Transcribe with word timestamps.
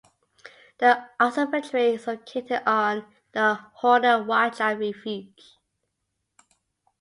The 0.79 1.07
observatory 1.19 1.93
is 1.93 2.07
located 2.07 2.63
on 2.67 3.05
the 3.33 3.53
Horner 3.73 4.23
Wildlife 4.23 4.79
Refuge. 4.79 5.59